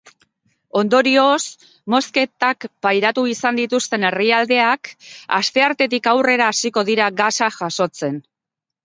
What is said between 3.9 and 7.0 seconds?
herrialdeak asteartetik aurrera hasiko